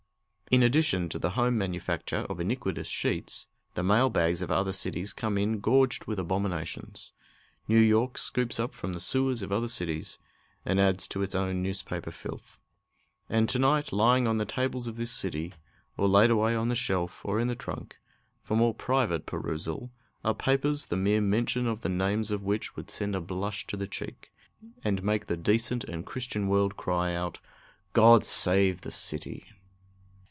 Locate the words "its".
11.23-11.35